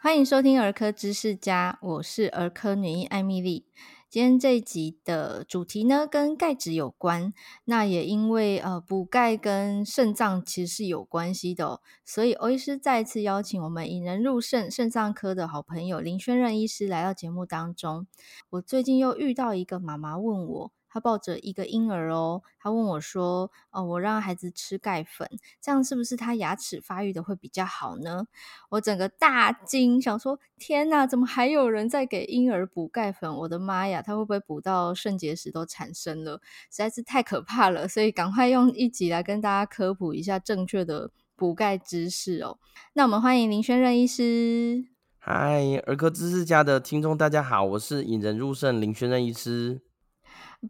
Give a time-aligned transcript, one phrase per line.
[0.00, 3.66] 欢迎收听儿科知识家，我是儿科女医艾米丽。
[4.08, 7.32] 今天这一集的主题呢，跟钙质有关。
[7.64, 18.06] 那也因为呃补钙跟肾脏其实是有关系的哦，所以欧医师再次邀请我们引人入肾肾脏科的好朋友林轩任医师来到节目当中。
[18.50, 20.77] 我最近又遇到一个妈妈问我。
[21.00, 25.28] 抱着一个婴儿哦，他问我说：“哦，我让孩子吃钙粉，
[25.60, 28.26] 这样是不是他牙齿发育的会比较好呢？”
[28.70, 33.34] 我整个大惊，想说：“天哪，怎么还有人在给婴儿补钙粉？
[33.36, 36.40] 我的妈呀，他会不会补到肾结石都产生了？
[36.70, 42.58] 实在是太可怕了！”所以赶快用一集来跟大家科普一下正确的补钙知识哦。
[42.94, 44.86] 那我们欢迎林轩任医师。
[45.20, 49.82] 嗨，儿科知识家的听众大家好，我是引人入胜林轩任医师。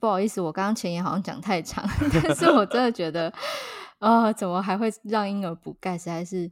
[0.00, 1.82] 不好意思，我刚刚前言好像讲太长，
[2.22, 3.32] 但是我真的觉得，
[3.98, 5.96] 啊、怎么还会让婴儿补钙？
[5.96, 6.50] 实在是，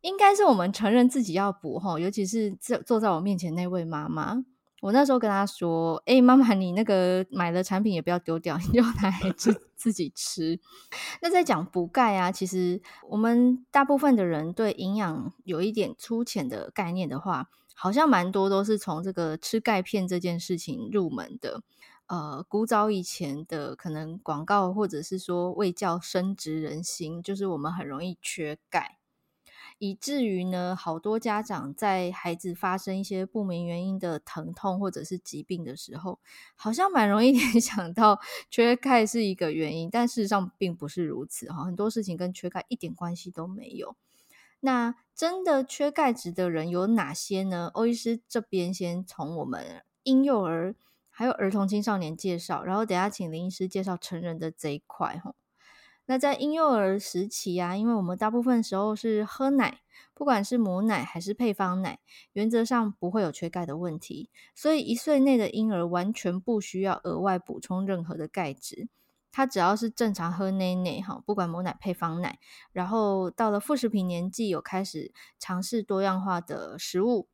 [0.00, 4.44] 应该是我们承认自己要补齁，尤其是坐坐在我面前那位妈妈，
[4.80, 10.60] 我那时候跟她说：“哎、欸，妈妈，你那个买的产品也不要丢掉， 你就拿来自自己吃。”
[11.20, 21.62] 那在讲补钙啊，其实我们大部分的人对营养有一点粗浅的概念的话，好像蛮多都是从这个吃钙片这件事情入门的。
[22.12, 28.98] 呃，古早以前的可能广告，或者是说为教深植人心，就是我们很容易缺钙，
[29.78, 36.18] 以至于呢，好多家长在孩子发生一些不明原因的疼痛或者是疾病的时候，
[36.54, 43.96] 好像蛮容易 联想到缺钙是一个原因，但事实上并不是如此哈，很多事情跟缺钙一点关系都没有。
[44.60, 47.70] 那真的缺钙质的人有哪些呢？
[47.72, 50.74] 欧医师这边先从我们婴幼儿。
[51.12, 55.34] 还有儿童青少年介绍，然后等下请林医师介绍成人的这一块哈。
[56.06, 59.82] 那在婴幼儿时期啊，因为我们大部分时候是喝奶，
[60.14, 62.00] 不管是母奶还是配方奶，
[62.32, 68.88] 原则上不会有缺钙的问题，所以一岁内的婴儿完全不需要额外补充任何的钙质，
[69.30, 72.38] 他只要是正常喝奶奶哈，不管母奶配方奶，
[72.72, 77.28] 然后到了副食品年纪，有开始尝试多样化的食物。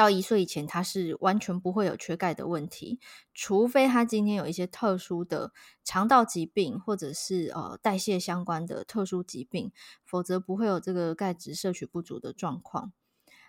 [0.00, 2.98] 到一岁以前，他是完全不会有缺钙的问题，
[3.34, 5.52] 除非他今天有一些特殊的
[5.84, 9.70] 肠道疾病，或者是呃代谢相关的特殊疾病，
[10.06, 12.94] 否则不会有这个钙质摄取不足的状况。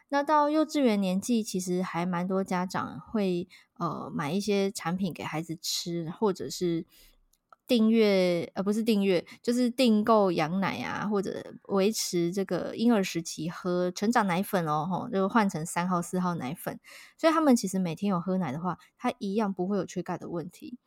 [0.09, 3.47] 那到幼稚园年纪，其实还蛮多家长会
[3.77, 6.85] 呃买一些产品给孩子吃，或者是。
[7.71, 16.77] 订阅呃不是订阅，就是订购羊奶啊，或者维持这个婴儿时期喝成长奶粉哦，吼，就换成三号、四号奶粉。
[17.17, 20.77] 所以他们其实每天有喝奶的话，他一样不会有缺钙的问题。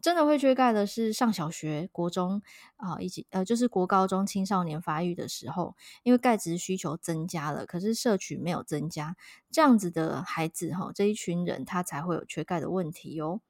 [0.00, 2.42] 真的会缺钙的是上小学、国中
[2.74, 9.14] 啊，以及呃就是国高中青少年发育的时候，因为钙质需求增加了，可是摄取没有增加，
[9.52, 13.40] 这样子的孩子哈，这一群人他才会有缺钙的问题哟。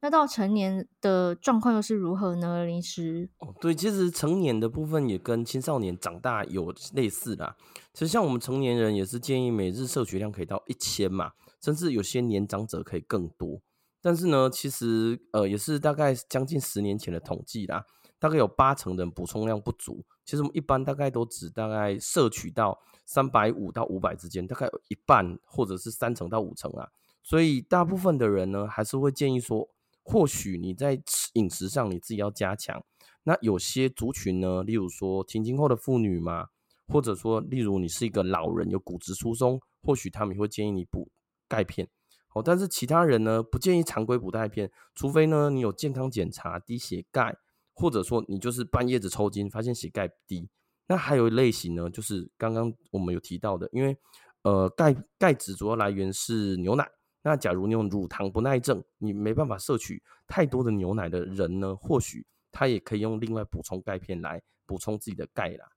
[0.00, 2.64] 那到成年的状况又是如何呢？
[2.64, 3.28] 林医师？
[3.38, 7.56] 哦，对，其实成年的部分也跟青少年长大有类似啦。
[7.92, 13.60] 其实像我们成年人也是建议每日摄取量可以到一千嘛，甚至有些年长者可以更多。
[14.00, 17.84] 但是呢，其实呃也是大概将近十年前的统计啦，
[18.20, 20.04] 大概有八成的人补充量不足。
[20.24, 26.90] 其实我们一般大概都只大概摄取到三百五到五百之间，大概有一半或者是三成到五成啊。
[27.24, 29.68] 所以大部分的人呢，还是会建议说。
[30.10, 30.98] 或许你在
[31.34, 32.82] 饮食上你自己要加强，
[33.24, 36.46] 那有些族群呢，例如说停经后的妇女嘛，
[36.86, 41.10] 或者说例如你是一个老人有骨质疏松，或许他们会建议你补
[41.46, 41.86] 钙片。
[42.34, 47.36] 哦，但是其他人呢，不建议常规补钙片，除非呢你有健康检查低血钙，
[47.74, 50.48] 或者说你就是半夜子抽筋发现血钙低。
[50.86, 53.94] 那还有一类型呢，就是刚刚我们有提到的，因为
[54.40, 56.90] 呃钙钙质主要来源是牛奶。
[57.22, 65.68] 那假如你有乳糖不耐症，你没办法摄取太多的牛奶的人呢，或许他也可以用另外补充钙片来补充自己的钙啦。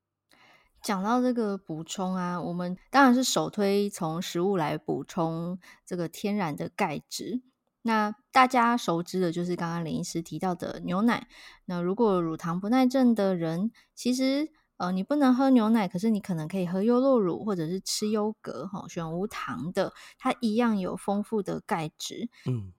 [0.82, 7.42] 讲到这个补充啊，我们当然是首推从食物来补充这个天然的钙质。
[7.82, 11.28] 那大家熟知的就是刚刚林医师提到的牛奶。
[11.66, 14.52] 那如果乳糖不耐症的人，其实。
[14.82, 22.30] 呃，你不能喝牛奶，可是你可能可以喝优酪乳，或者是吃优格，哈，选无糖的，它一样有丰富的钙质。
[22.48, 22.74] 嗯，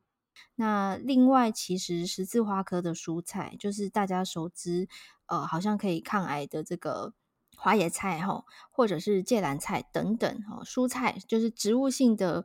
[0.57, 4.89] 那另外，其实十字花科的蔬菜，就是大家熟知，
[5.27, 7.15] 呃，好像可以抗癌的这个
[7.57, 12.45] 花椰菜，哈，或者是芥蓝菜等等，哈，蔬菜就是植物性的。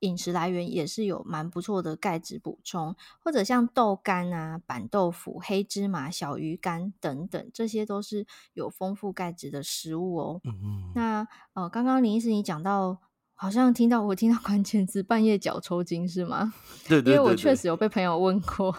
[0.00, 10.40] 饮食来源也是有蛮不错的钙质补充，或者像豆干啊、板豆腐、黑芝麻、小鱼干等等，这些都是有丰富钙质的食物哦。
[10.44, 10.92] 嗯嗯。
[10.94, 12.98] 那呃，刚刚林医师你讲到
[13.34, 16.52] 好像听到我听到关键字半夜脚抽筋是吗？
[16.88, 18.74] 对，对，对，对，因为我确实有被朋友问过，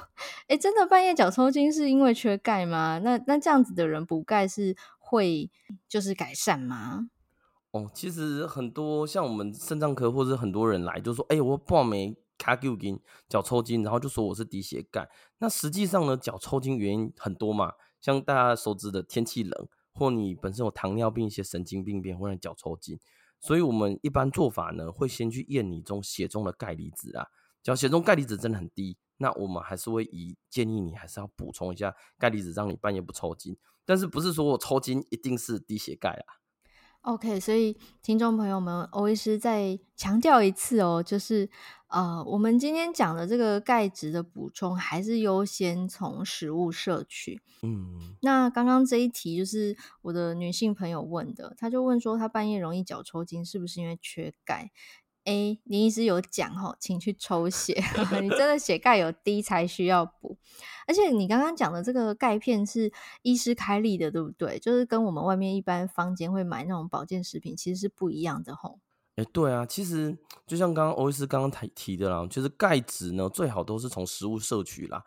[0.47, 2.99] 哎，真的半夜脚抽筋是因为缺钙吗？
[3.03, 5.49] 那那这样子的人补钙是会
[5.87, 7.09] 就是改善吗？
[7.71, 15.09] 哦，其实很多像我们肾脏科或者很多人来就说，哎，我半夜卡旧筋脚抽筋，然后就说我是低血钙。
[15.37, 22.99] 那实际上呢，脚抽筋原因很多嘛，像大家熟知的天气冷，或你本身有糖尿病一些神经病变会让脚抽筋。
[23.39, 27.27] 所以，我们一般做法呢，会先去验你中血中的钙离子啊。
[27.63, 33.57] 只要血中钙离子真的很低，那我们还是会以建议你还是要补充一下钙离子，让你半夜不抽筋。
[33.85, 36.40] 但是不是说我抽筋一定是低血钙啊
[37.01, 41.49] ？OK，所以听众朋友们，欧医师再强调一次哦，就是
[41.87, 47.41] 呃，我们今天讲的这个钙质的补充，还是优先从食物摄取。
[47.63, 54.71] 嗯，那刚刚这一题就是我的女性朋友问的，她就问说，她半夜容易脚抽筋，是不是因为缺钙？
[55.23, 57.73] 哎，林医师有讲哦，请去抽血，
[58.21, 60.37] 你真的血钙有低才需要补。
[60.87, 62.91] 而且你刚刚讲的这个钙片是
[63.21, 64.57] 医师开立的，对不对？
[64.57, 68.79] 就是跟我们外面一般坊间会买那种保健食品其实是不一样的吼。
[69.15, 75.03] 哎，对啊，其实就像刚刚欧医师刚刚提提的啦，就是钙质呢最好都是从食物摄取啦，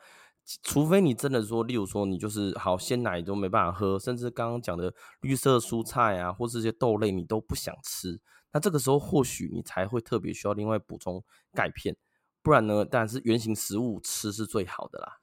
[0.63, 8.21] 除非你真的说，例如说你就是好鲜奶都没办法喝，甚至刚刚讲的绿色蔬菜啊，或是这些豆类你都不想吃。
[8.55, 11.23] 那这个时候或许你才会特别需要另外补充
[11.53, 11.95] 钙片，
[12.41, 15.19] 不然呢，当然是原型食物吃是最好的啦。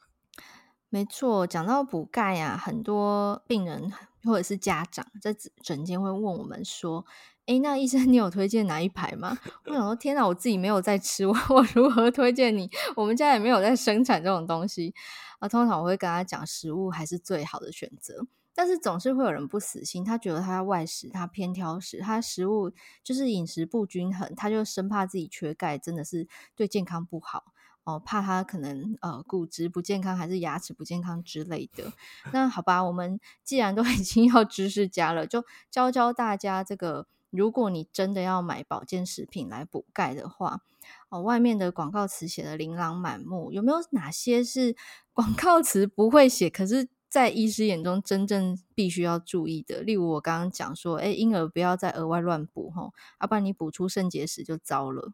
[0.89, 3.93] 没错，讲到补钙啊，很多病人
[4.25, 5.33] 或者是家长在
[5.63, 7.05] 诊间会问我们说
[7.47, 12.69] ：“诶，那医生你有推荐哪一排吗？” 我想说：“天哪，我自己没有在吃， 我我如何推荐你？
[12.97, 14.93] 我们家也没有在生产这种东西
[15.39, 18.27] 啊。”通常我会跟他讲，食物还是最好的选择。
[18.53, 22.71] 但是总是会有人不死心，他觉得他外食，他偏挑食，他食物
[23.03, 27.45] 就是饮食不均衡，他就生怕自己缺钙，真的是对健康不好
[27.85, 31.93] 哦，怕他可能呃骨质不健康，还是牙齿不健康之类的。
[32.33, 40.61] 那好吧，我们既然都 已经要知识家了，就教教大家这个：如果你真的要买保健食品来补钙的话，
[41.09, 44.75] 哦，外面的广告词写的琳琅满目，有没有哪些是
[45.13, 46.89] 广告词不会写，可是？
[47.11, 55.11] 在医师眼中，真正必须要注意的，例如我刚刚讲说，哎，婴儿不要再额外乱补哈，要不然你补出肾结石就糟了。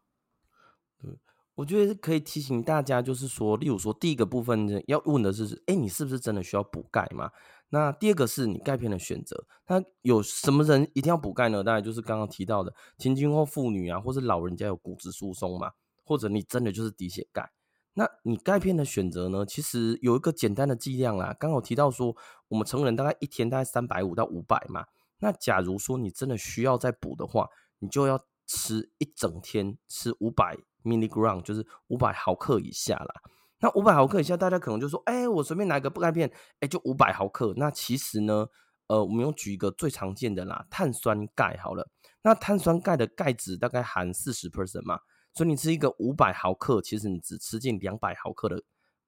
[1.02, 1.18] 对，
[1.56, 7.32] 我觉得可以提醒大家，就是说，例如说，第一个部分，要问的是，哎，你是不是真的需要补钙嘛？
[7.70, 11.64] 那第二个是你钙片的选择，那有什么人一定要补钙呢？
[11.64, 15.72] 当然就是刚刚提到的，停经后妇女啊，或是老人家有骨质疏松嘛，
[16.04, 17.50] 或者你真的就是低血钙。
[17.98, 19.44] 那你钙片的选择呢？
[19.44, 21.34] 其实有一个简单的剂量啦。
[21.36, 22.14] 刚好提到说，
[22.46, 24.86] 我们成人大概一天大概三百五到五百嘛。
[25.18, 27.48] 那假如说你真的需要再补的话，
[27.80, 28.16] 你就要
[28.46, 33.12] 吃一整天，吃五百 milligram，就是五百毫克以下啦。
[33.58, 36.30] 那五百毫克以下，大家可能就说，哎、我随便拿一个钙片，
[36.60, 37.52] 哎、就五百毫克。
[37.56, 38.46] 那其实呢，
[38.86, 41.90] 呃，我们用举一个最常见的啦，碳酸钙好了。
[42.22, 45.00] 那碳酸钙的钙质大概含四十 percent 嘛。
[45.38, 48.60] 所以你吃一个五百毫克，其实你只吃进两百毫克的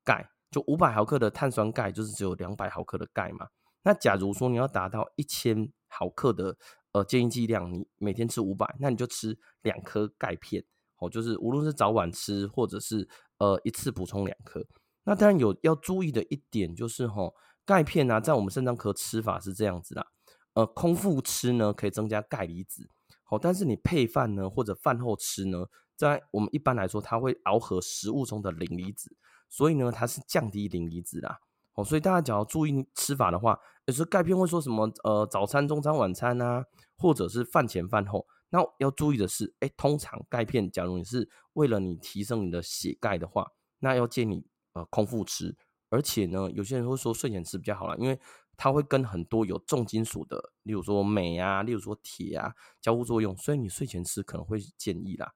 [0.05, 3.49] 钙，就五百毫克的碳酸钙就是只有两百毫克的钙嘛。
[3.83, 6.57] 那假如说你要达到一千毫克的
[6.93, 10.65] 呃建议剂量，你每天吃五百，那你就吃两颗钙片，
[10.99, 13.09] 哦，就是无论是早晚吃或者是
[13.39, 14.65] 呃一次补充两颗。
[15.03, 17.35] 那当然有要注意的一点就是吼，
[17.67, 20.07] 钙片呢、啊、在我们肾脏科吃法是这样子啦，
[20.55, 22.89] 呃，空腹吃呢可以增加钙离子，
[23.25, 25.67] 好，但是你配饭呢或者饭后吃呢。
[26.01, 29.15] 在我们一般来说，它会螯合食物中的磷离子，
[29.51, 31.39] 所以呢，它是降低磷离子啦。
[31.75, 36.65] 哦，所以大家只要注意吃法的话，有时候钙片会说什么呃早餐、中餐、晚餐啊，
[36.97, 38.27] 或者是饭前饭后。
[38.49, 43.47] 那要注意的是，哎，通常钙片，假如你是为了你提升你的血钙的话，
[43.81, 45.55] 那要建议呃空腹吃。
[45.91, 48.19] 而且呢，有些人会说睡前吃比较好啦，因为
[48.57, 55.31] 它会跟很多有重金属的，例如说镁啊，例如说铁啊交互作用，所以你睡前吃可能会建议啦。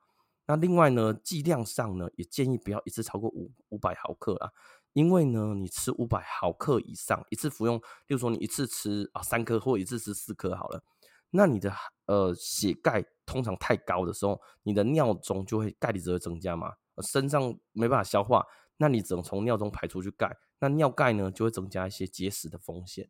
[0.47, 4.51] 那另外呢，剂量上呢，也建议不要一次超过五五百毫克啊，
[4.93, 10.83] 因为呢，你吃五百毫克以上，一次服用，例如说你一次吃啊三颗或一次吃四颗好了，
[11.31, 11.73] 那你的
[12.05, 18.45] 呃血钙通常太高的时候，你的尿中就会钙离子会增加嘛，身上没办法消化，
[18.77, 23.09] 那你只能从尿中排出去钙，那尿钙呢就会增加一些结石的风险。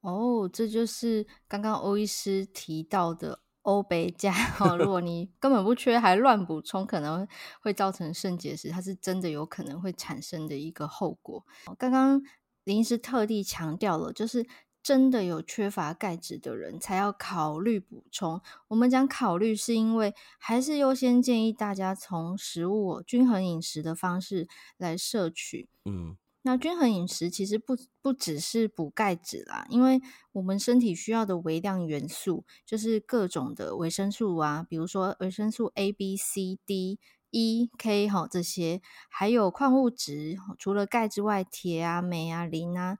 [0.00, 3.40] 哦，这就是刚刚欧医师提到的。
[3.66, 7.26] 欧贝加哈，如果你根本不缺，还乱补充，可能
[7.60, 11.44] 会造成肾结石，它是真的有可能会产生的一个后果。
[11.76, 12.22] 刚刚
[12.62, 14.46] 林医师特地强调了，就是
[14.84, 18.40] 真的有缺乏钙质的人才要考虑补充。
[18.68, 24.46] 我们讲考虑，是因为还是优先建议大家从食物均衡饮食的方式
[24.76, 25.68] 来摄取。
[25.84, 26.16] 嗯。
[26.46, 30.00] 那均衡饮食其实不不只是补钙质啦，因为
[30.30, 37.00] 我们身体需要的微量元素就是各种的维生素啊，比如说维生素 A、B、C、D、
[37.32, 42.96] E、K 哈这些，还有矿物质，除了钙之外，铁啊、镁啊、磷啊、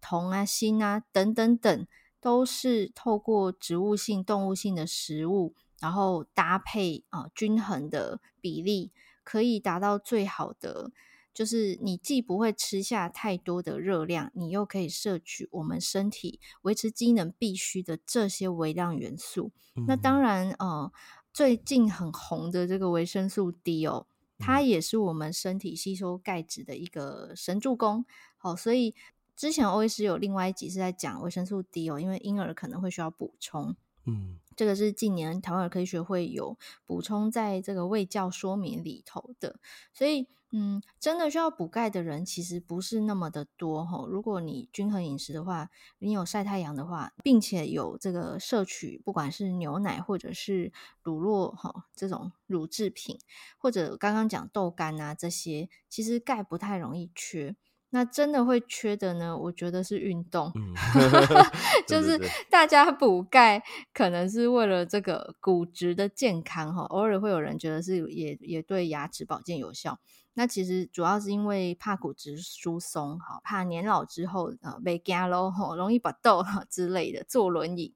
[0.00, 1.86] 铜啊、锌啊等等等，
[2.18, 8.90] 都是透过植物性、动物性的食物，然后搭配啊均衡的比例，
[9.22, 10.92] 可以达到最好的。
[11.36, 19.52] 就是你既不会吃下太多的热量，你又可以摄取我们身体维持机能必须的这些微量元素。
[19.74, 20.90] 嗯、那当然，呃，
[21.34, 24.06] 最近很红的这个维生素 D 哦，
[24.38, 28.06] 它也是我们身体吸收钙质的一个神助攻。
[28.38, 28.94] 好、哦，所以
[29.36, 33.76] 之前欧医师有另外一集是在讲维生素 D 哦，因为婴儿可能会需要补充。
[34.06, 39.60] 嗯，这个是近年台湾儿科学会有补充在这个卫教说明里头的，
[39.92, 40.26] 所以。
[40.52, 44.06] 嗯，真的需要补钙的人其实不是那么的多哈。
[44.08, 50.72] 如果你均衡饮食的话，你有晒太阳的话，并且有这个摄取，不管是牛奶或者是
[51.02, 53.18] 乳酪哈这种乳制品，
[53.58, 57.56] 或者刚刚讲豆干啊这些，其实钙不太容易缺。
[57.90, 59.36] 那真的会缺的呢？
[59.36, 60.74] 我觉得是运动，嗯、
[61.86, 63.62] 就是大家补钙
[63.94, 66.82] 可能是为了这个骨质的健康哈。
[66.82, 69.98] 偶尔会有人觉得是也也对牙齿保健有效。
[70.34, 77.94] 那其实主要是因为怕骨质疏松，哈，怕年老之后呃被夹喽，容易拔豆之类的，坐轮椅。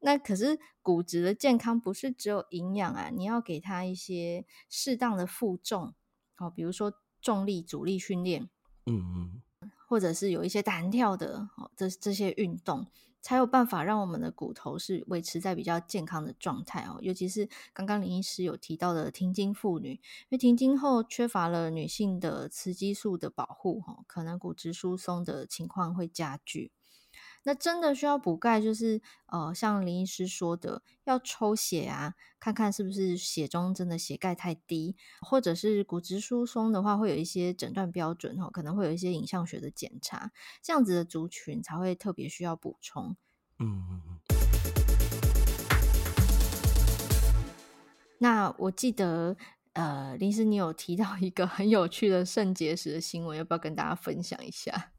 [0.00, 5.94] 那可是骨质的健康不是只有营养啊，你要给他一些适当的负重，
[6.34, 8.48] 好，比如说重力阻力训练，
[8.88, 12.86] 嗯嗯，或者是有一些弹跳的，这这些运动。
[13.20, 19.98] 才有办法让我们的骨头是维持在比较健康的状态哦，尤其是刚刚林医师有提到的停经妇女，因
[20.30, 26.70] 为停经后缺乏了女性的雌激素的保护，可能骨质疏松的情况会加剧。
[27.48, 40.30] 那真的需要补钙，就是呃，像林医师说的，要抽血啊，看看是不是血中真的血钙太低，或者是骨质疏松的话，会有一些诊断标准哦，可能会有一些影像学的检查，
[40.62, 43.16] 这样子的族群才会特别需要补充。
[43.60, 44.18] 嗯嗯嗯。
[48.18, 49.34] 那我记得
[49.72, 54.92] 呃，林医师你有提到一个很有趣的肾结石的新闻，要不要跟大家分享一下？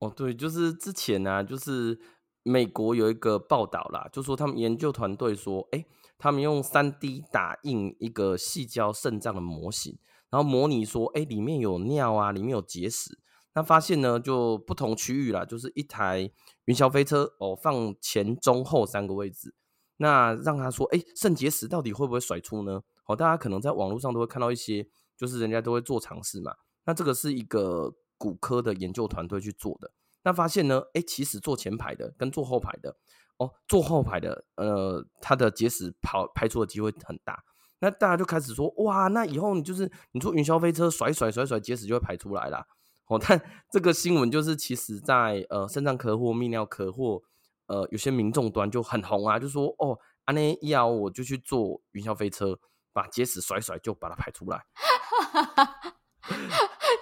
[0.00, 2.00] 哦，对，就是之前呢、啊，就是
[2.42, 5.84] 美国有一个报道啦，就说他们研究团队说，哎，
[6.16, 9.98] 他们用三 D 打印一个矽胶肾脏的模型，
[10.30, 13.18] 然后模拟说，哎，里面有尿啊，里面有结石，
[13.54, 16.30] 那发现呢，就不同区域啦，就是一台
[16.64, 19.54] 云霄飞车哦，放前中后三个位置，
[19.98, 22.80] 那让他说，哎，肾结石到底会不会甩出呢？
[23.04, 26.54] 哦，大家可能在网络上都会看到一些，就是人家都会做尝试嘛，
[26.86, 27.94] 那这个是一个。
[28.20, 29.90] 骨科的研究团队去做的，
[30.24, 32.94] 那发现呢，哎，其实坐前排的跟坐后排的，
[33.38, 37.42] 哦，坐后排的，呃，他的结石跑排出的机会很大。
[37.78, 42.66] 那大家就开始说，哇，那以后你就是你坐云霄飞车甩甩甩甩，结石就会排出来啦。
[43.06, 43.40] 哦，但
[43.72, 47.22] 这个新闻就是其实在呃肾脏科或泌尿科或
[47.68, 52.58] 呃有些民众端就很红啊，就说哦，安内要我就去坐云霄飞车，
[52.92, 54.66] 把结石甩甩就把它排出来。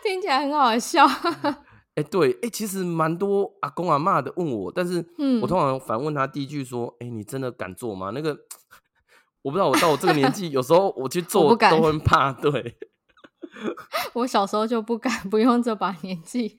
[0.09, 1.07] 听起来很好笑。
[1.07, 5.05] 哎、欸，对，哎、欸，其实蛮多阿公阿妈的问我，但是
[5.43, 8.31] 我通常反问他第一句说：“哎、欸，你真的敢做吗？”那个
[9.43, 12.33] 我不知道，我到我这个年纪，有时候我去做都很怕。
[12.33, 12.79] 对，
[14.15, 16.57] 我小时候就不敢，不用这把年纪，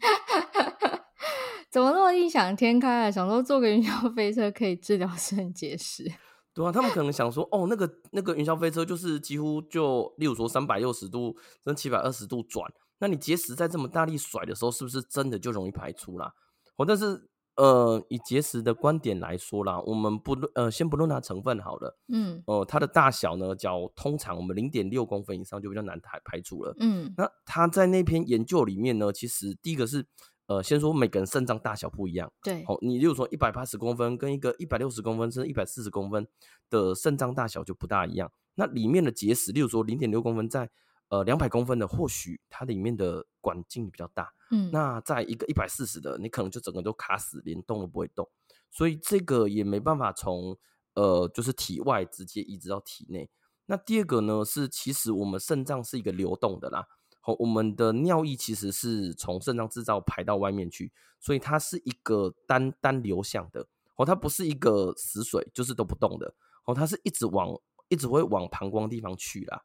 [1.72, 3.10] 怎么那么异想天开啊？
[3.12, 6.12] 想说坐个云霄飞车可以治疗肾结石。
[6.54, 16.32] 对啊，他们可能想说，哦，那个那个云霄飞车就是几乎就，例如说三百六十度跟七百二十度转，那你结石在这么大力甩的时候，是不是真的就容易排出啦？
[16.76, 30.06] 哦，但是呃，以结石的观点来说啦，我们不呃先不论它成分好了，嗯，哦、呃，它的大小呢，较通常我们零点六公分以上就比较难排排除了，嗯，那他在那篇研究里面呢，其实第一个是。
[30.50, 36.28] 呃，先说每个人肾脏大小不一样，对，好，你例如说一百八十公分跟一个一百六十公分甚至一百四十公分
[36.72, 38.32] 的肾脏大小就不大一样。
[38.56, 40.68] 那里面的结石，例如说零点六公分在
[41.10, 48.30] 呃两百公分的，或许它里面的管径比较大，嗯，那在一个一百四十的，你可能就整个都卡死，连动都不会动，
[48.72, 50.58] 所以这个也没办法从
[50.94, 53.30] 呃就是体外直接移植到体内。
[53.66, 56.88] 那第二个呢是，其实我们肾脏是一个流动的啦。
[57.22, 63.68] 好，我们的尿液其实是从肾脏制造排到外面去，所以它是一个单单流向的。
[63.96, 66.34] 哦，它不是一个死水，就是都不动的。
[66.66, 67.50] 哦，它是一直往
[67.90, 69.62] 一直会往膀胱地方去啦。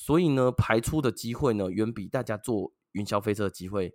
[0.00, 3.92] 所以呢，排出的机会呢，远比大家坐云霄飞车的机会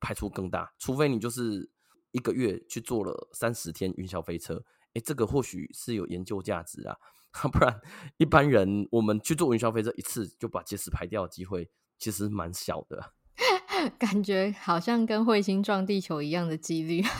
[0.00, 0.72] 排出更大。
[0.78, 1.70] 除非你就是
[2.12, 6.96] 一个月去坐了三十天云霄飞车，哎，这个或许是有研究价值啊。
[7.52, 7.78] 不然
[8.16, 13.12] 一般人我们去坐云霄飞车一次就把结石排掉的机会，其实蛮小的。
[13.90, 17.02] 感觉好像跟彗星撞地球一样的几率。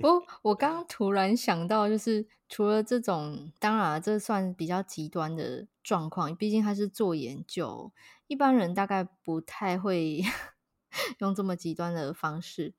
[0.00, 7.92] 不我刚刚突然想到，就是除了这种，当然这算比较极端的状况，毕竟他是做研究，
[8.26, 10.22] 一般人大概不太会
[11.18, 12.74] 用这么极端的方式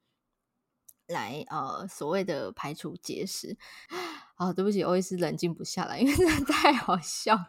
[1.08, 3.58] 来呃所谓的排除结石。
[4.36, 7.38] 啊、哦，对不起，欧医师冷静不下来，因为真的太好笑。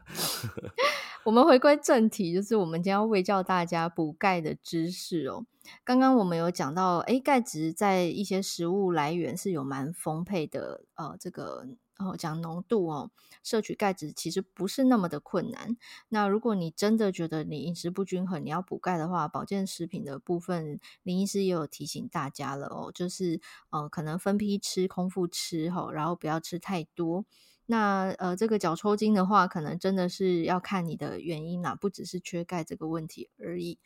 [1.26, 5.44] 我们回归正题，就是我们将要为教大家补钙的知识哦。
[5.82, 11.66] 刚刚我们有讲到，诶，钙质在一些食物来源是有蛮丰沛的，呃，这个。
[11.98, 13.10] 然后讲浓度哦，
[13.42, 15.78] 摄取钙质其实不是那么的困难。
[16.10, 23.40] 那如果你真的觉得你饮食不均衡，你要补钙的话，保健食品的部分，林医师也有提醒大家了哦，就是
[23.70, 27.24] 呃，可能分批吃，空腹吃哈，然后不要吃太多。
[27.66, 33.78] 那呃，这个脚抽筋的话，可能真的是要看你的原因啦，不只是缺钙这个问题而已。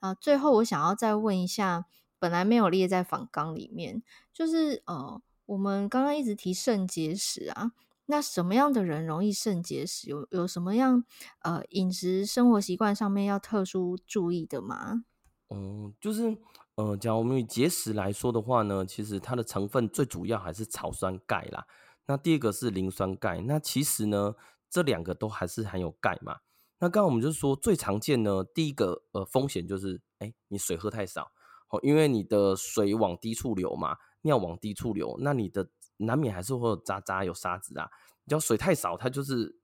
[0.00, 1.86] 啊、最后我想要再问一下，
[2.18, 4.02] 本来没有列在访纲里面，
[4.32, 5.22] 就是呃。
[5.48, 7.72] 我们刚刚一直提肾结石啊，
[8.04, 10.10] 那什么样的人容易肾结石？
[10.10, 11.02] 有有什么样
[11.40, 15.04] 呃饮食生活习惯上面要特殊注意的吗？
[15.48, 16.36] 嗯，就是
[16.74, 21.66] 呃，假如我们以结石来说的话呢，其实它的成分最主要还是草酸钙啦。
[22.08, 24.34] 那第二个是磷酸钙，那其实呢，
[24.68, 26.38] 这两个都还是含有钙嘛。
[26.80, 31.30] 那刚刚我们就是说最常见呢，第一个呃风险就是，哎，你水喝太少，
[31.70, 33.96] 哦，因为你的水往低处流嘛。
[34.22, 37.88] 尿往低处流，那你的难免还是会有渣渣有沙子啊。
[38.26, 39.56] 只要水太少，它就是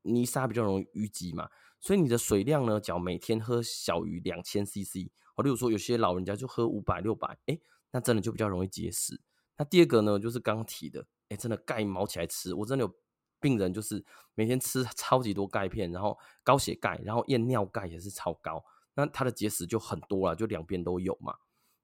[0.00, 1.50] 泥沙比较容易淤积嘛。
[1.78, 7.60] 所以你的水量呢，只要每天喝小于两千 CC，哦，例如说有些老人家就喝五百六百，哎，
[7.92, 9.20] 那真的就比较容易结石。
[9.58, 12.94] 那第二个呢，就是刚提的，哎，真的钙卯起来吃，我真的有
[13.40, 18.64] 病人就是每天吃超级多钙片，然后高血钙，然后验尿钙也是超高，
[18.94, 21.34] 那他的结石就很多了，就两边都有嘛。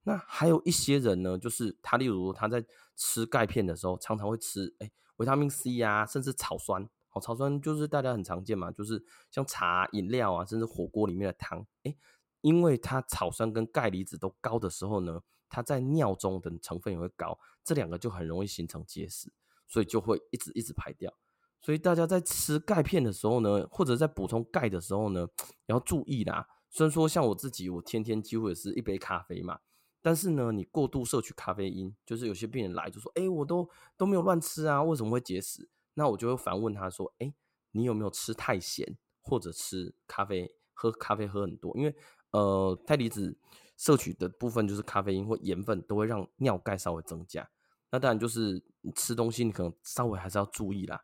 [0.02, 2.64] 那还有一些人呢，就是他，例如他在
[2.96, 6.88] 吃钙片的时候，常常会吃诶维他命 C 啊，甚至草酸。
[7.12, 11.64] 哦，草酸就是大家很常见嘛，就是像茶、饮料啊，甚至火锅里面的汤。
[11.84, 11.96] 诶，
[12.40, 19.32] 因为它草酸跟钙离子都高的时候呢，它在尿中的成分也会高，这两个就很容易形成结石，
[19.66, 21.12] 所以就会一直一直排掉。
[21.60, 25.26] 所以大家在吃钙片的时候呢，或者在补充钙的时候呢，
[25.66, 26.46] 要注意啦。
[26.70, 29.60] 虽然说像我自己，我天天几乎也是一杯咖啡嘛。
[30.02, 37.32] 但是呢，你过度摄取咖啡因，就是有些病人来就说：“哎、我都都没有乱吃啊，为什么会结石？”那我就会反问他说：“哎、
[37.70, 41.74] 你有没有吃太咸，或者吃咖啡喝咖啡喝很多？
[41.74, 41.96] 因为
[42.32, 43.34] 呃，钙离子
[43.76, 47.48] 摄取的部分就是咖啡因或盐分，都会让尿钙稍微增加。
[47.90, 51.00] 那当然就是你吃东西，你可能稍微还是要注意啦。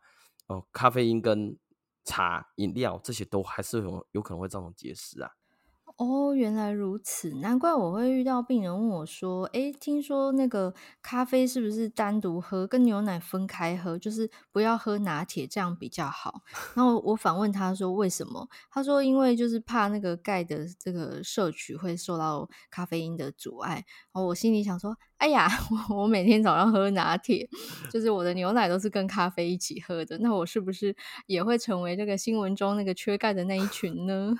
[0.46, 1.56] 哦、咖啡因跟
[2.04, 5.30] 茶饮料这些都还是有有可能会造成结石啊。”
[6.00, 16.40] 哦，原来如此，难怪我会遇到病人问我说：“诶，听说那个咖啡是不是单独喝，跟牛奶分开喝，就是不要喝拿铁，这样比较好？”
[16.74, 23.74] 然后我反问他说：“为什么？”他说：“因为就是怕那个钙的这个摄取会受到咖啡因的阻碍。”
[24.10, 25.46] 然后我心里想说：“哎呀，
[25.90, 27.46] 我我每天早上喝拿铁，
[27.92, 34.32] 就是我的牛奶都是跟咖啡一起喝的，那我是不是也会成为这个新闻中那个缺钙的那一群呢？”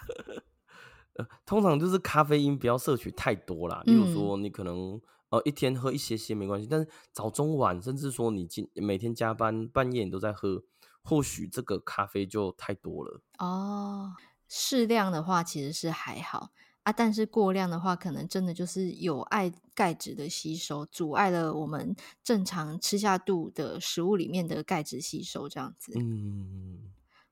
[1.44, 10.62] 通常就是咖啡因不要摄取太多啦，比如说你可能、嗯、呃一天喝一些些没关系，但是早中晚甚至说你今每天加班半夜你都在喝，
[11.03, 14.12] 或许这个咖啡就太多了哦。
[14.49, 16.51] 适量的话其实是还好
[16.83, 21.94] 啊，但是过量的话，可能真的就是有碍钙质的吸收，阻碍了我们
[22.25, 25.92] 正常吃下肚的食物里面的钙质吸收，这样子。
[25.96, 26.90] 嗯。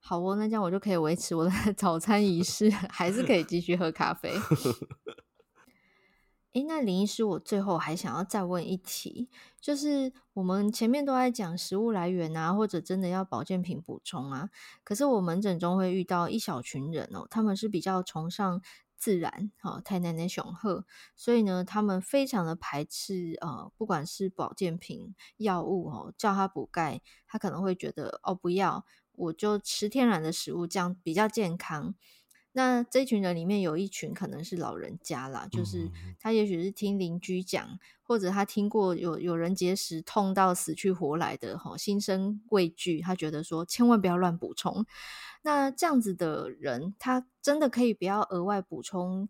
[0.09, 4.33] 好哦，那这样我就可以维持我的 早餐仪式， 还是可以继续喝咖啡。
[6.55, 9.29] 诶，那林医师，我最后还想要再问一题，
[9.61, 14.49] 就是我们前面都在讲食物来源啊，或者真的要保健品补充啊，
[14.83, 18.62] 可是我门诊中会遇到一小群人哦，他们是比较崇尚
[18.97, 28.87] 自然，哦，太奶奶雄鹤，所以呢，他们非常的排斥呃，不管是保健品、药物哦，叫他补钙，他可能会觉得哦，不要。
[29.18, 31.94] 我就吃天然的食物，这样比较健康。
[32.52, 44.85] 那这群人里面有一群可能是老人家啦，就是他也许是听邻居讲，或者他听过有有人结石痛到死去活来的，吼，心生畏惧，他觉得说千万不要乱补充。
[45.42, 49.28] 那这样子的人，他真的可以不要额外补充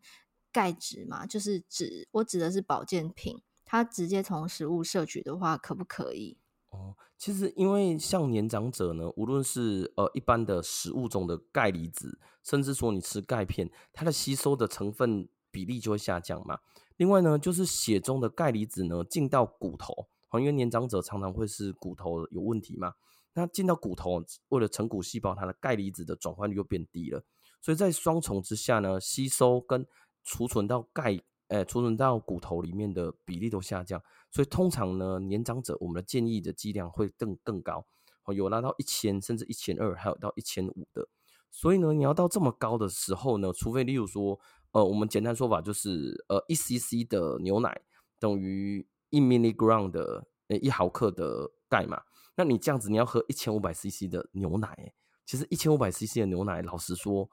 [0.50, 1.26] 钙质吗？
[1.26, 6.38] 就是指我指的是保健品，他直接从食物摄取的话，可不可以？
[6.78, 16.60] 哦，其实因为像年长者呢，无论是呃一般的食物中的钙离子，甚至说你吃钙片，它的吸收的成分比例就会下降嘛。
[16.96, 22.94] 另外呢，就是血中的钙离子呢进到骨头，因为年长者常常会是骨头有问题嘛。
[23.34, 27.24] 那进到骨头，为了成骨细胞，它的钙离子的转换率又变低了，
[27.60, 29.86] 所以在双重之下呢，吸收跟
[30.24, 34.02] 储存到钙，呃，储存到骨头里面的比例都下降。
[34.30, 37.86] 所以通常呢，年长者我们的建议的剂量会更更高，
[38.34, 41.08] 有拉到一千甚至一千二，还有到一千五的。
[41.50, 44.38] 所以呢，你要到这么高的时候呢，除非例如说，
[44.72, 47.80] 呃，我们简单说法就是，呃，一 cc 的牛奶
[48.18, 52.02] 等于一 milligram 的，呃，一毫克的钙嘛。
[52.36, 54.92] 那你这样子，你要喝一千五百 CC 的牛奶，
[55.24, 57.28] 其实一千五百 CC 的牛奶，老实说，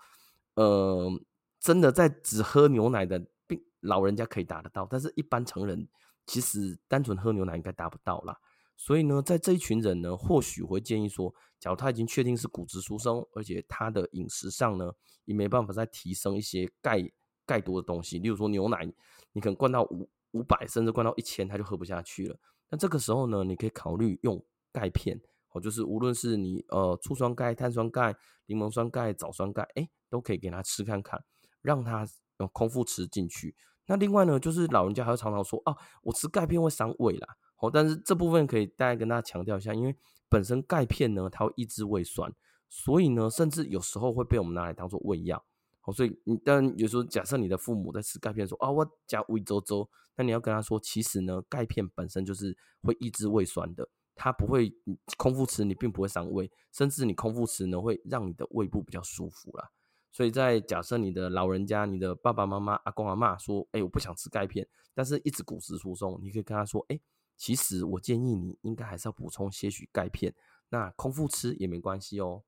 [0.55, 1.12] 呃，
[1.60, 5.88] 真的在只喝牛奶的病老人家可以达得到，但是一般成人
[6.25, 8.38] 其实单纯喝牛奶应该达不到啦。
[8.77, 14.91] 所以呢，在这一群人呢，或许会建议说，假如他已经确定是骨质疏松，而且他的饮食上呢，
[15.25, 17.01] 也没办法再提升一些钙
[17.45, 18.85] 钙多的东西，例如说牛奶，
[19.31, 22.38] 你可能灌到五五百，甚至灌到一千，他就喝不下去了。
[22.69, 24.43] 那这个时候呢，你可以考虑用。
[24.75, 25.17] 钙片
[25.53, 28.13] 哦，就是无论是你呃醋酸钙、碳酸钙、
[28.45, 31.17] 柠檬酸钙、藻酸钙，哎、都可以给他吃看看，
[31.61, 32.05] 让他
[32.39, 33.55] 用空腹吃进去。
[33.87, 37.35] 那另外呢，就是老人家还会常常说啊，我吃钙片会伤胃啦。
[37.59, 39.95] 哦，但是这部分可以大概跟大家强调一下，因为
[40.29, 42.31] 本身钙片呢，它会抑制胃酸，
[42.69, 45.43] 所以呢，甚至有时候会被我们拿来当做胃药。
[45.83, 53.87] 哦，所以你但有时候假设你的父母在吃钙片说，说啊我加胃周周，那你要跟他说，其实呢，钙片本身就是会抑制胃酸的。
[54.17, 54.73] 它不会
[55.17, 59.69] 空腹吃，你并不会伤胃，甚至你空腹吃呢，会让你的胃部比较舒服啦。
[60.15, 66.97] 所以在假设你的老人家、你的爸爸妈妈、阿公阿妈说：“哎，我不想吃钙片，但是一直骨质疏松。”你可以跟他说：“哎，
[67.36, 70.34] 其实我建议你应该还是要补充些许钙片，
[70.69, 72.43] 那空腹吃也没关系哦。”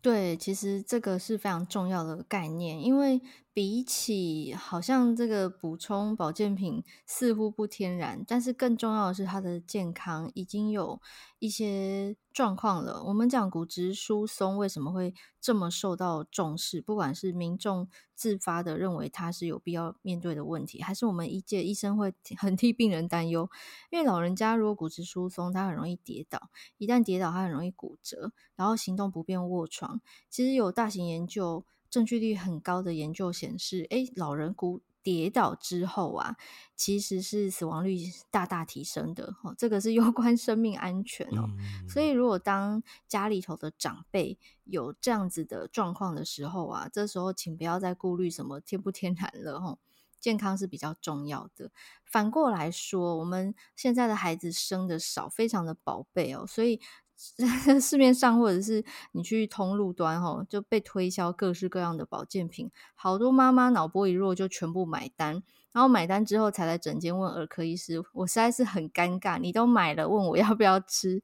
[0.00, 3.20] 对，其实这个是非常重要的概念，因为
[3.54, 10.98] 比起好像这个补充保健品似乎不天然，但是更重要的是它的健康已经有
[11.38, 13.04] 一些状况了。
[13.04, 16.80] 我们讲骨质疏松为什么会这么受到重视？
[16.80, 23.50] 不管是民众自发的认为它是有必要面对的问题，还是我们医界医生会 很替病人担忧。
[23.90, 30.00] 因为老人家如果骨质疏松，他很容易跌倒，一旦跌倒，他很容易骨折，然后行动不便卧床。
[30.30, 36.36] 其实有大型研究，证据率很高的研究显示，诶，老人骨跌倒之后啊，
[36.74, 37.98] 其实是死亡率
[38.30, 39.54] 大大提升的哦。
[39.58, 41.44] 这个是攸关生命安全哦。
[41.50, 49.78] 嗯、所以，如果当家里头的长辈有这样子的状况的时候啊，这时候请不要再顾虑什么天不天然了哦。
[50.18, 51.72] 健康是比较重要的。
[52.06, 56.80] 反过来说，我们现在的孩子生的少，非常的宝贝哦，所以。
[57.80, 71.22] 市面上或者是你去通路端吼，就被推销各式各样的保健品，好多妈妈脑波一弱就全部买单，然后买单之后才来诊间问儿科医师，我实在是很尴尬，你都买了，问我要不要吃，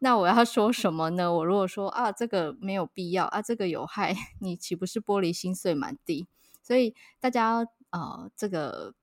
[0.00, 1.32] 那我要说什么呢？
[1.32, 6.26] 我如果说啊这个没有必要啊，这个有害， 你岂不是玻璃心碎满地？
[6.62, 8.94] 所以大家呃，这个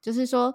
[0.00, 0.54] 就是说。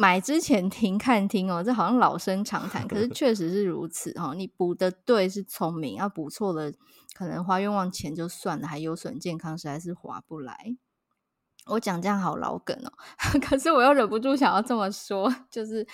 [0.00, 4.32] 买之前停看听哦，这好像老生常谈，可是 确实是如此哦。
[4.32, 6.72] 你补的对是聪明，要补错了，
[7.14, 10.76] 可能花冤枉钱就算了，还有损健康，实在是划不来。
[11.66, 12.92] 我讲这样好老梗哦，
[13.42, 15.84] 可是我又忍不住想要这么说，就是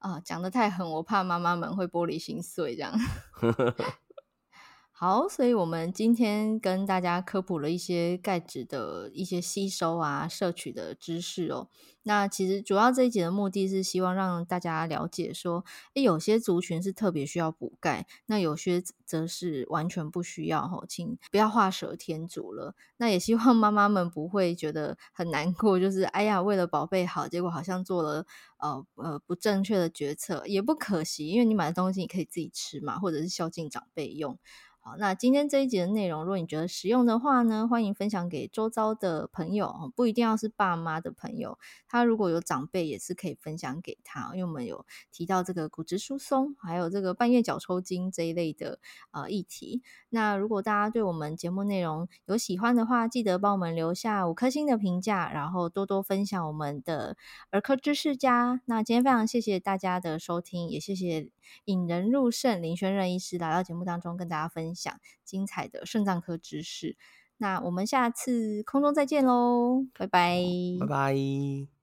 [0.00, 2.92] 啊，讲得太狠，我怕妈妈们会玻璃心碎这样。
[4.98, 11.68] 好，所以我们今天跟大家科普了一些钙质的一些吸收啊、摄取的知识哦。
[12.04, 22.74] 那其实主要这一集的目的是希望让大家了解说，诶，有些族群是特别需要补钙，那有些则是完全不需要吼，请不要画蛇添足了。
[22.96, 28.24] 那也希望妈妈们不会觉得很难过，就是哎呀，为了宝贝好，结果好像做了
[28.56, 34.38] 呃呃不正确的决策，也不可惜，因为你买的东西你可以自己吃嘛，或者是孝敬长辈用。
[34.86, 48.78] 好，那今天这一集的内容，如果你觉得实用的话呢，欢迎分享给周遭的朋友，不一定要是爸妈的朋友，他如果有长辈也是可以分享给他，因为我们有提到这个骨质疏松，还有这个半夜脚抽筋这一类的
[49.10, 49.82] 呃议题。
[50.08, 57.16] 那如果大家对我们节目内容有喜欢的话，记得帮我们留下五颗星的评价，然后多多分享我们的
[57.50, 58.60] 儿科知识家。
[58.66, 61.28] 那今天非常谢谢大家的收听，也谢谢
[61.66, 66.96] 引人入肾林轩任医师来到节目当中跟大家分享精彩的肾脏科知识。
[67.38, 70.40] 那我们下次空中再见喽，拜拜，
[70.80, 71.75] 拜拜。